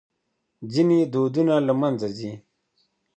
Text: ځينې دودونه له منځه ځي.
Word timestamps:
ځينې 0.71 0.99
دودونه 1.13 1.55
له 1.67 1.73
منځه 1.81 2.07
ځي. 2.17 2.31